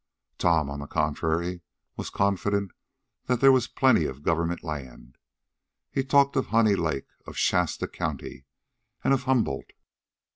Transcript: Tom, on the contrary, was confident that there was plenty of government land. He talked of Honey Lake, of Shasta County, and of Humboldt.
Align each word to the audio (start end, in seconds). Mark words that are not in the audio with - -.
Tom, 0.39 0.67
on 0.71 0.79
the 0.79 0.87
contrary, 0.87 1.61
was 1.95 2.09
confident 2.09 2.71
that 3.25 3.39
there 3.39 3.51
was 3.51 3.67
plenty 3.67 4.05
of 4.05 4.23
government 4.23 4.63
land. 4.63 5.19
He 5.91 6.03
talked 6.03 6.35
of 6.35 6.47
Honey 6.47 6.73
Lake, 6.75 7.09
of 7.27 7.37
Shasta 7.37 7.87
County, 7.87 8.45
and 9.03 9.13
of 9.13 9.25
Humboldt. 9.25 9.73